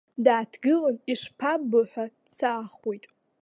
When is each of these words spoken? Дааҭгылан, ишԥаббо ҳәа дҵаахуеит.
Дааҭгылан, 0.23 0.97
ишԥаббо 1.11 1.79
ҳәа 1.89 2.05
дҵаахуеит. 2.25 3.05